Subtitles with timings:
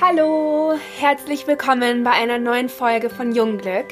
[0.00, 3.86] Hallo, herzlich willkommen bei einer neuen Folge von Jungglück.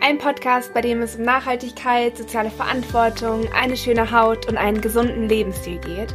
[0.00, 5.28] Ein Podcast, bei dem es um Nachhaltigkeit, soziale Verantwortung, eine schöne Haut und einen gesunden
[5.28, 6.14] Lebensstil geht.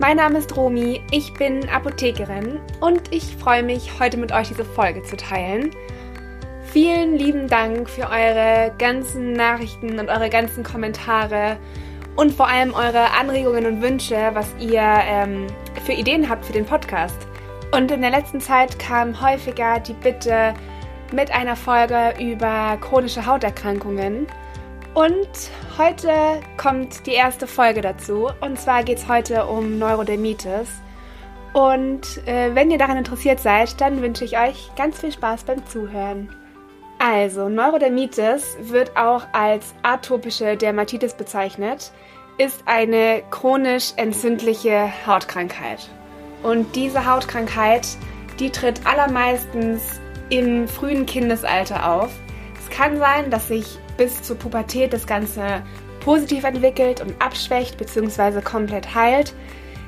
[0.00, 4.66] Mein Name ist Romi, ich bin Apothekerin und ich freue mich, heute mit euch diese
[4.66, 5.70] Folge zu teilen.
[6.74, 11.56] Vielen lieben Dank für eure ganzen Nachrichten und eure ganzen Kommentare
[12.16, 15.46] und vor allem eure Anregungen und Wünsche, was ihr ähm,
[15.86, 17.25] für Ideen habt für den Podcast.
[17.72, 20.54] Und in der letzten Zeit kam häufiger die Bitte
[21.12, 24.26] mit einer Folge über chronische Hauterkrankungen.
[24.94, 25.28] Und
[25.76, 28.30] heute kommt die erste Folge dazu.
[28.40, 30.68] Und zwar geht es heute um Neurodermitis.
[31.52, 35.64] Und äh, wenn ihr daran interessiert seid, dann wünsche ich euch ganz viel Spaß beim
[35.66, 36.28] Zuhören.
[36.98, 41.92] Also, Neurodermitis wird auch als atopische Dermatitis bezeichnet,
[42.38, 45.90] ist eine chronisch entzündliche Hautkrankheit.
[46.46, 47.88] Und diese Hautkrankheit,
[48.38, 49.82] die tritt allermeistens
[50.28, 52.10] im frühen Kindesalter auf.
[52.56, 55.64] Es kann sein, dass sich bis zur Pubertät das Ganze
[55.98, 58.42] positiv entwickelt und abschwächt bzw.
[58.42, 59.34] komplett heilt.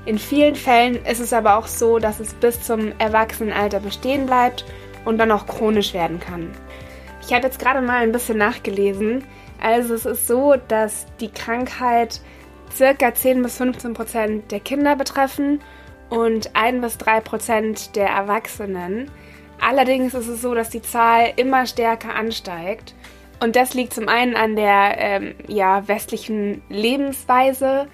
[0.04, 4.64] In vielen Fällen ist es aber auch so, dass es bis zum Erwachsenenalter bestehen bleibt
[5.04, 6.50] und dann auch chronisch werden kann.
[7.24, 9.22] Ich habe jetzt gerade mal ein bisschen nachgelesen.
[9.62, 12.20] Also es ist so, dass die Krankheit
[12.74, 15.60] circa 10 bis 15 Prozent der Kinder betreffen
[16.10, 19.10] und 1 bis 3 Prozent der Erwachsenen.
[19.60, 22.94] Allerdings ist es so, dass die Zahl immer stärker ansteigt.
[23.40, 27.86] Und das liegt zum einen an der ähm, ja, westlichen Lebensweise,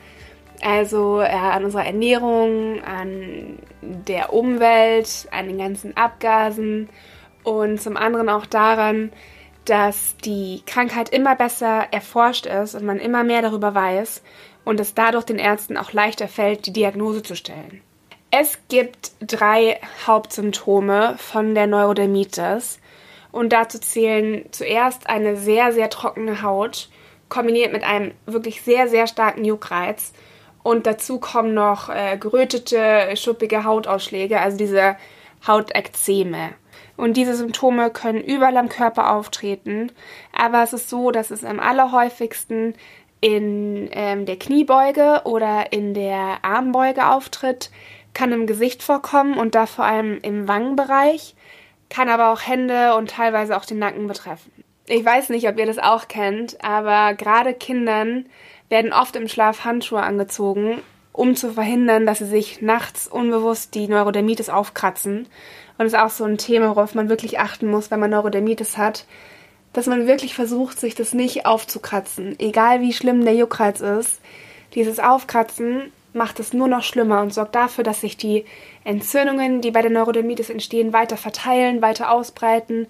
[0.62, 6.89] also äh, an unserer Ernährung, an der Umwelt, an den ganzen Abgasen
[7.42, 9.12] und zum anderen auch daran,
[9.67, 14.23] dass die Krankheit immer besser erforscht ist und man immer mehr darüber weiß
[14.65, 17.83] und es dadurch den Ärzten auch leichter fällt, die Diagnose zu stellen.
[18.36, 19.78] Es gibt drei
[20.08, 22.80] Hauptsymptome von der Neurodermitis.
[23.30, 26.89] Und dazu zählen zuerst eine sehr, sehr trockene Haut,
[27.28, 30.12] kombiniert mit einem wirklich sehr, sehr starken Juckreiz.
[30.64, 34.96] Und dazu kommen noch äh, gerötete, schuppige Hautausschläge, also diese
[35.46, 36.55] Hautekzeme.
[36.96, 39.92] Und diese Symptome können überall am Körper auftreten,
[40.33, 42.74] aber es ist so, dass es am allerhäufigsten
[43.20, 47.70] in ähm, der Kniebeuge oder in der Armbeuge auftritt,
[48.14, 51.35] kann im Gesicht vorkommen und da vor allem im Wangenbereich,
[51.91, 54.51] kann aber auch Hände und teilweise auch den Nacken betreffen.
[54.86, 58.27] Ich weiß nicht, ob ihr das auch kennt, aber gerade Kindern
[58.69, 60.80] werden oft im Schlaf Handschuhe angezogen,
[61.13, 65.27] um zu verhindern, dass sie sich nachts unbewusst die Neurodermitis aufkratzen.
[65.79, 68.77] Und das ist auch so ein Thema, worauf man wirklich achten muss, wenn man Neurodermitis
[68.77, 69.07] hat,
[69.73, 72.39] dass man wirklich versucht, sich das nicht aufzukratzen.
[72.39, 74.20] Egal wie schlimm der Juckreiz ist,
[74.74, 78.45] dieses Aufkratzen macht es nur noch schlimmer und sorgt dafür, dass sich die
[78.85, 82.86] Entzündungen, die bei der Neurodermitis entstehen, weiter verteilen, weiter ausbreiten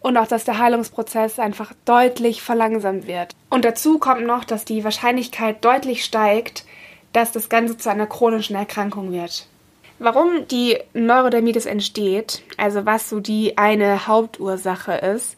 [0.00, 3.34] und auch, dass der Heilungsprozess einfach deutlich verlangsamt wird.
[3.50, 6.64] Und dazu kommt noch, dass die Wahrscheinlichkeit deutlich steigt,
[7.12, 9.46] dass das Ganze zu einer chronischen Erkrankung wird.
[9.98, 15.36] Warum die Neurodermitis entsteht, also was so die eine Hauptursache ist,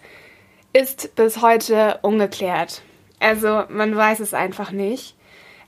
[0.75, 2.83] ist bis heute ungeklärt.
[3.19, 5.15] Also man weiß es einfach nicht.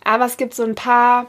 [0.05, 1.27] Aber es gibt so ein paar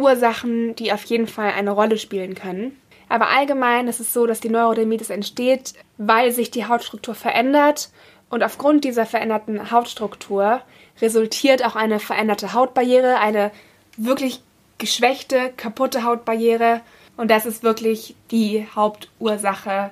[0.00, 2.76] Ursachen, die auf jeden Fall eine Rolle spielen können.
[3.08, 7.90] Aber allgemein ist es so, dass die Neurodermitis entsteht, weil sich die Hautstruktur verändert
[8.30, 10.62] und aufgrund dieser veränderten Hautstruktur
[11.00, 13.50] resultiert auch eine veränderte Hautbarriere, eine
[13.96, 14.40] wirklich
[14.78, 16.80] geschwächte, kaputte Hautbarriere
[17.16, 19.90] und das ist wirklich die Hauptursache,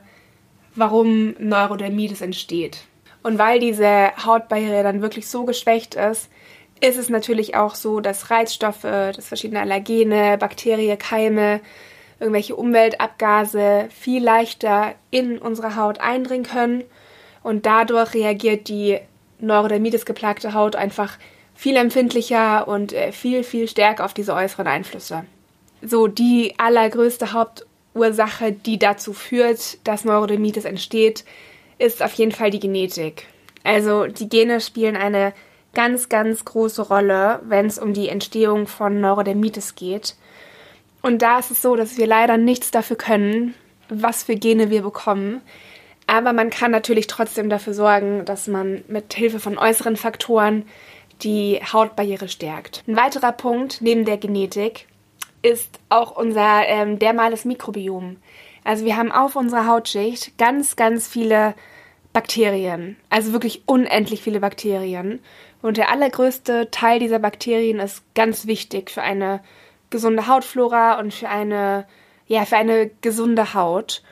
[0.76, 2.84] warum Neurodermitis entsteht.
[3.22, 6.30] Und weil diese Hautbarriere dann wirklich so geschwächt ist,
[6.80, 11.60] ist es natürlich auch so, dass Reizstoffe, dass verschiedene Allergene, Bakterien, Keime,
[12.20, 16.84] irgendwelche Umweltabgase viel leichter in unsere Haut eindringen können
[17.42, 18.98] und dadurch reagiert die
[19.38, 21.16] Neurodermitis geplagte Haut einfach
[21.54, 25.24] viel empfindlicher und äh, viel, viel stärker auf diese äußeren Einflüsse
[25.82, 31.24] so die allergrößte Hauptursache, die dazu führt, dass Neurodermitis entsteht,
[31.78, 33.26] ist auf jeden Fall die Genetik.
[33.64, 35.32] Also die Gene spielen eine
[35.74, 40.16] ganz, ganz große Rolle, wenn es um die Entstehung von Neurodermitis geht.
[41.02, 43.54] Und da ist es so, dass wir leider nichts dafür können,
[43.88, 45.40] was für Gene wir bekommen.
[46.06, 50.64] Aber man kann natürlich trotzdem dafür sorgen, dass man mit Hilfe von äußeren Faktoren
[51.22, 52.82] die Hautbarriere stärkt.
[52.86, 54.86] Ein weiterer Punkt neben der Genetik
[55.42, 58.16] ist auch unser ähm, dermales Mikrobiom.
[58.64, 61.54] Also wir haben auf unserer Hautschicht ganz, ganz viele
[62.12, 65.20] Bakterien, also wirklich unendlich viele Bakterien.
[65.62, 69.40] Und der allergrößte Teil dieser Bakterien ist ganz wichtig für eine
[69.90, 71.86] gesunde Hautflora und für eine,
[72.26, 74.02] ja, für eine gesunde Haut.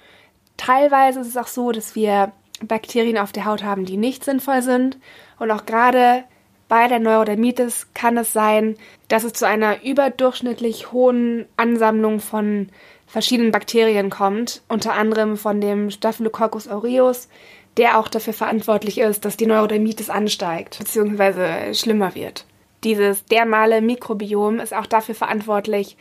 [0.56, 2.32] Teilweise ist es auch so, dass wir
[2.62, 4.98] Bakterien auf der Haut haben, die nicht sinnvoll sind.
[5.38, 6.24] Und auch gerade
[6.68, 8.76] bei der Neurodermitis kann es sein,
[9.08, 12.70] dass es zu einer überdurchschnittlich hohen Ansammlung von
[13.06, 17.28] verschiedenen Bakterien kommt, unter anderem von dem Staphylococcus aureus,
[17.76, 21.74] der auch dafür verantwortlich ist, dass die Neurodermitis ansteigt bzw.
[21.74, 22.46] schlimmer wird.
[22.84, 25.96] Dieses dermale Mikrobiom ist auch dafür verantwortlich,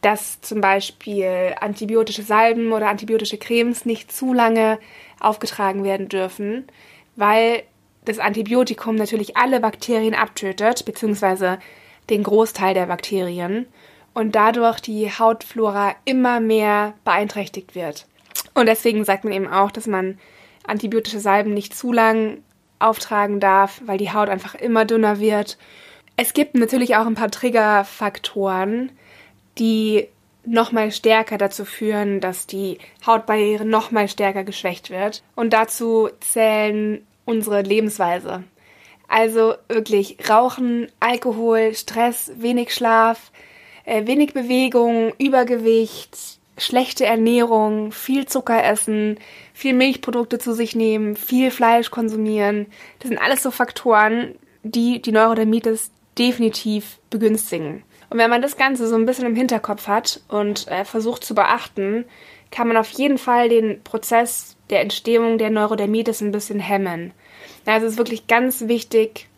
[0.00, 4.78] dass zum Beispiel antibiotische Salben oder antibiotische Cremes nicht zu lange
[5.20, 6.66] aufgetragen werden dürfen,
[7.16, 7.62] weil
[8.04, 11.58] das Antibiotikum natürlich alle Bakterien abtötet, beziehungsweise
[12.08, 13.66] den Großteil der Bakterien
[14.14, 18.06] und dadurch die Hautflora immer mehr beeinträchtigt wird.
[18.54, 20.18] Und deswegen sagt man eben auch, dass man
[20.66, 22.38] antibiotische Salben nicht zu lang
[22.78, 25.58] auftragen darf, weil die Haut einfach immer dünner wird.
[26.16, 28.92] Es gibt natürlich auch ein paar Triggerfaktoren,
[29.58, 30.08] die
[30.44, 35.22] nochmal stärker dazu führen, dass die Hautbarriere nochmal stärker geschwächt wird.
[35.36, 38.44] Und dazu zählen unsere Lebensweise.
[39.08, 43.32] Also wirklich Rauchen, Alkohol, Stress, wenig Schlaf,
[43.90, 46.16] äh, wenig Bewegung, Übergewicht,
[46.56, 49.18] schlechte Ernährung, viel Zucker essen,
[49.52, 52.66] viel Milchprodukte zu sich nehmen, viel Fleisch konsumieren.
[53.00, 57.82] Das sind alles so Faktoren, die die Neurodermitis definitiv begünstigen.
[58.10, 61.34] Und wenn man das Ganze so ein bisschen im Hinterkopf hat und äh, versucht zu
[61.34, 62.04] beachten,
[62.52, 67.12] kann man auf jeden Fall den Prozess der Entstehung der Neurodermitis ein bisschen hemmen.
[67.66, 69.29] Also es ist wirklich ganz wichtig,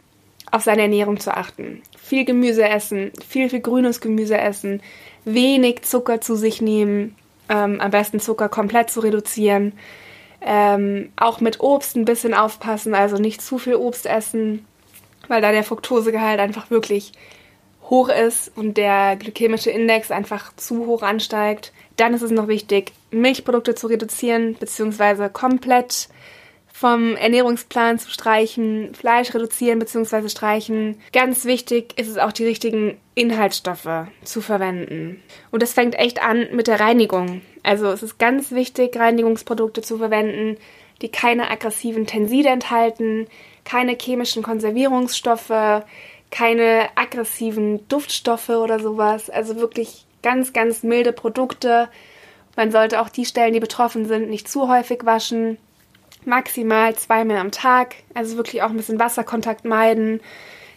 [0.52, 1.82] auf seine Ernährung zu achten.
[1.98, 4.80] Viel Gemüse essen, viel, viel grünes Gemüse essen,
[5.24, 7.16] wenig Zucker zu sich nehmen,
[7.48, 9.72] ähm, am besten Zucker komplett zu reduzieren.
[10.40, 14.66] Ähm, auch mit Obst ein bisschen aufpassen, also nicht zu viel Obst essen,
[15.28, 17.12] weil da der Fructosegehalt einfach wirklich
[17.88, 21.72] hoch ist und der glykämische Index einfach zu hoch ansteigt.
[21.96, 26.08] Dann ist es noch wichtig, Milchprodukte zu reduzieren, beziehungsweise komplett
[26.82, 30.28] vom Ernährungsplan zu streichen, Fleisch reduzieren bzw.
[30.28, 31.00] streichen.
[31.12, 35.22] Ganz wichtig ist es auch, die richtigen Inhaltsstoffe zu verwenden.
[35.52, 37.40] Und das fängt echt an mit der Reinigung.
[37.62, 40.56] Also es ist ganz wichtig, Reinigungsprodukte zu verwenden,
[41.02, 43.28] die keine aggressiven Tenside enthalten,
[43.64, 45.84] keine chemischen Konservierungsstoffe,
[46.32, 49.30] keine aggressiven Duftstoffe oder sowas.
[49.30, 51.88] Also wirklich ganz, ganz milde Produkte.
[52.56, 55.58] Man sollte auch die Stellen, die betroffen sind, nicht zu häufig waschen.
[56.24, 57.96] Maximal zweimal am Tag.
[58.14, 60.20] Also wirklich auch ein bisschen Wasserkontakt meiden.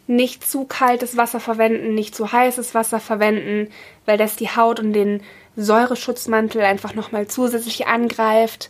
[0.07, 3.71] Nicht zu kaltes Wasser verwenden, nicht zu heißes Wasser verwenden,
[4.05, 5.21] weil das die Haut und den
[5.55, 8.69] Säureschutzmantel einfach nochmal zusätzlich angreift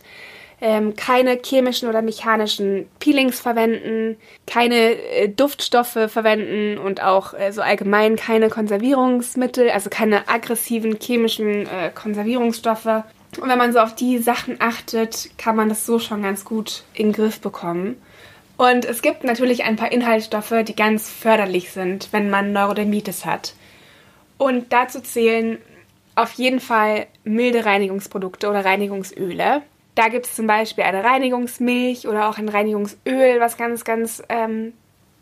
[0.60, 7.60] ähm, keine chemischen oder mechanischen Peelings verwenden, keine äh, Duftstoffe verwenden und auch äh, so
[7.60, 13.04] allgemein keine Konservierungsmittel, also keine aggressiven chemischen äh, Konservierungsstoffe.
[13.38, 16.84] Und wenn man so auf die Sachen achtet, kann man das so schon ganz gut
[16.94, 17.96] in den Griff bekommen.
[18.56, 23.54] Und es gibt natürlich ein paar Inhaltsstoffe, die ganz förderlich sind, wenn man Neurodermitis hat.
[24.38, 25.58] Und dazu zählen
[26.14, 29.62] auf jeden Fall milde Reinigungsprodukte oder Reinigungsöle.
[29.94, 34.72] Da gibt es zum Beispiel eine Reinigungsmilch oder auch ein Reinigungsöl, was ganz, ganz ähm,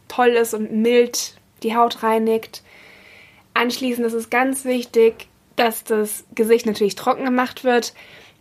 [0.09, 2.63] toll ist und mild die Haut reinigt.
[3.55, 7.95] Anschließend ist es ganz wichtig, dass das Gesicht natürlich trocken gemacht wird,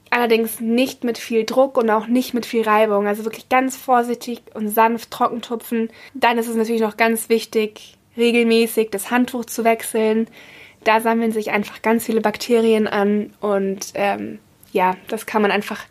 [0.09, 3.07] allerdings nicht mit viel Druck und auch nicht mit viel Reibung.
[3.07, 5.89] Also wirklich ganz vorsichtig und sanft trocken tupfen.
[6.13, 10.27] Dann ist es natürlich noch ganz wichtig, regelmäßig das Handtuch zu wechseln.
[10.83, 14.39] Da sammeln sich einfach ganz viele Bakterien an und ähm,
[14.71, 15.85] ja, das kann man einfach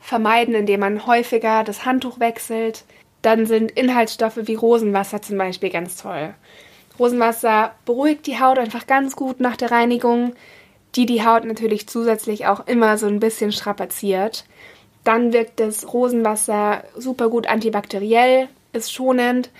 [0.00, 2.84] vermeiden, indem man häufiger das Handtuch wechselt.
[3.22, 6.34] Dann sind Inhaltsstoffe wie Rosenwasser zum Beispiel ganz toll.
[6.98, 10.34] Rosenwasser beruhigt die Haut einfach ganz gut nach der Reinigung,
[10.94, 14.44] die die Haut natürlich zusätzlich auch immer so ein bisschen strapaziert.
[15.04, 19.50] Dann wirkt das Rosenwasser super gut antibakteriell, ist schonend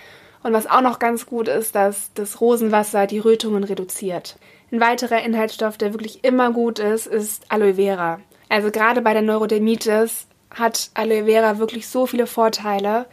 [0.43, 4.37] und was auch noch ganz gut ist, dass das Rosenwasser die Rötungen reduziert.
[4.71, 8.19] Ein weiterer Inhaltsstoff, der wirklich immer gut ist, ist Aloe Vera.
[8.49, 13.05] Also gerade bei der Neurodermitis hat Aloe Vera wirklich so viele Vorteile,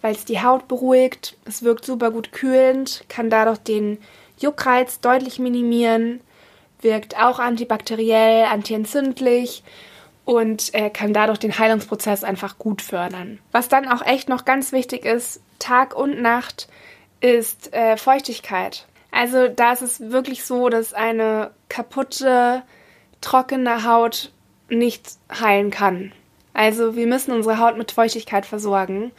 [0.00, 3.98] weil es die Haut beruhigt, es wirkt super gut kühlend, kann dadurch den
[4.38, 6.20] Juckreiz deutlich minimieren,
[6.80, 9.62] wirkt auch antibakteriell, antientzündlich
[10.24, 13.38] und äh, kann dadurch den Heilungsprozess einfach gut fördern.
[13.52, 16.68] Was dann auch echt noch ganz wichtig ist, Tag und Nacht,
[17.20, 18.86] ist äh, Feuchtigkeit.
[19.10, 22.62] Also da ist es wirklich so, dass eine kaputte,
[23.20, 24.32] trockene Haut
[24.68, 26.12] nicht heilen kann.
[26.52, 29.12] Also wir müssen unsere Haut mit Feuchtigkeit versorgen.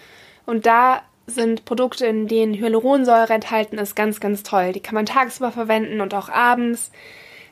[0.45, 4.73] Und da sind Produkte, in denen Hyaluronsäure enthalten ist, ganz, ganz toll.
[4.73, 6.91] Die kann man tagsüber verwenden und auch abends.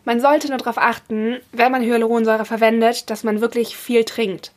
[0.08, 4.54] Man sollte nur darauf achten, wenn man Hyaluronsäure verwendet, dass man wirklich viel trinkt.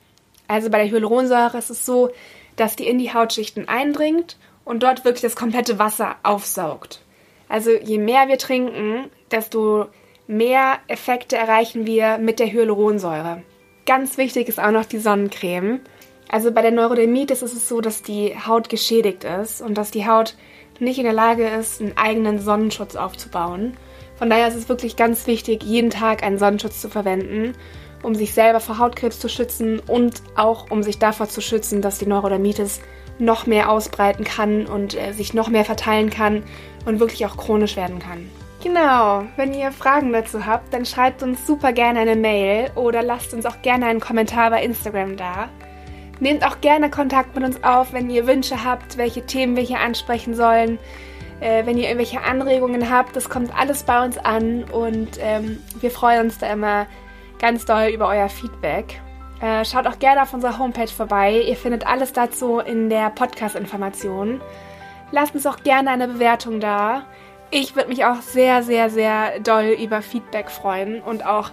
[0.47, 2.11] Also bei der Hyaluronsäure ist es so,
[2.55, 7.01] dass die in die Hautschichten eindringt und dort wirklich das komplette Wasser aufsaugt.
[7.49, 9.87] Also je mehr wir trinken, desto
[10.29, 13.43] mehr Effekte erreichen wir mit der Hyaluronsäure.
[13.87, 15.81] Ganz wichtig ist auch noch die Sonnencreme.
[16.29, 20.07] Also bei der Neurodermitis ist es so, dass die Haut geschädigt ist und dass die
[20.07, 20.37] Haut
[20.79, 23.77] nicht in der Lage ist, einen eigenen Sonnenschutz aufzubauen.
[24.21, 27.55] Von daher ist es wirklich ganz wichtig, jeden Tag einen Sonnenschutz zu verwenden,
[28.03, 31.99] um sich selber vor Hautkrebs zu schützen und auch um sich davor zu schützen, dass
[31.99, 32.83] die Neurodermitis
[33.19, 36.43] noch mehr ausbreiten kann und äh, sich noch mehr verteilen kann
[36.85, 38.29] und wirklich auch chronisch werden kann.
[38.63, 43.33] Genau, wenn ihr Fragen dazu habt, dann schreibt uns super gerne eine Mail oder lasst
[43.33, 45.49] uns auch gerne einen Kommentar bei Instagram da.
[46.21, 49.81] Nehmt auch gerne Kontakt mit uns auf, wenn ihr Wünsche habt, welche Themen wir hier
[49.81, 50.79] ansprechen sollen.
[51.41, 55.91] Äh, wenn ihr irgendwelche Anregungen habt, das kommt alles bei uns an und ähm, wir
[55.91, 56.87] freuen uns da immer
[57.39, 59.01] ganz doll über euer Feedback.
[59.41, 61.41] Äh, schaut auch gerne auf unserer Homepage vorbei.
[61.41, 64.41] Ihr findet alles dazu in der Podcast-Information.
[65.13, 67.07] Lasst uns auch gerne eine Bewertung da.
[67.51, 71.51] Ich würde mich auch sehr, sehr, sehr doll über Feedback freuen und auch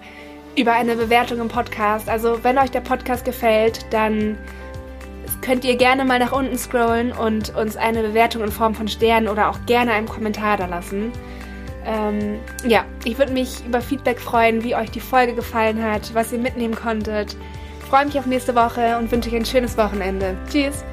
[0.58, 2.10] über eine Bewertung im Podcast.
[2.10, 4.38] Also wenn euch der Podcast gefällt, dann
[5.48, 9.30] könnt ihr gerne mal nach unten scrollen und uns eine Bewertung in Form von Sternen
[9.30, 11.14] oder auch gerne einen Kommentar da lassen.
[11.86, 16.34] Ähm, ja, ich würde mich über Feedback freuen, wie euch die Folge gefallen hat, was
[16.34, 17.38] ihr mitnehmen konntet.
[17.90, 20.36] Freue mich auf nächste Woche und wünsche euch ein schönes Wochenende.
[20.52, 20.84] Tschüss!